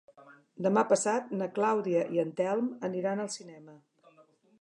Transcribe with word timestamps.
Demà 0.67 0.83
passat 0.93 1.27
na 1.41 1.47
Clàudia 1.57 2.01
i 2.15 2.21
en 2.23 2.31
Telm 2.39 2.71
aniran 2.89 3.23
al 3.27 3.31
cinema. 3.35 3.77